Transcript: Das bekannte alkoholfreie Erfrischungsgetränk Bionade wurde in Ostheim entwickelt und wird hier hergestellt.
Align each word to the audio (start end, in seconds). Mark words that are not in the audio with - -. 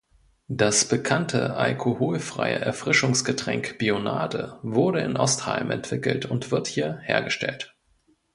Das 0.47 0.83
bekannte 0.85 1.55
alkoholfreie 1.57 2.55
Erfrischungsgetränk 2.57 3.77
Bionade 3.77 4.57
wurde 4.63 5.01
in 5.01 5.15
Ostheim 5.15 5.69
entwickelt 5.69 6.25
und 6.25 6.49
wird 6.49 6.65
hier 6.65 6.97
hergestellt. 7.01 7.75